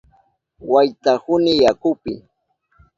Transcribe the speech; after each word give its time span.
Waytahuni 0.71 1.53
yakupi. 1.63 2.13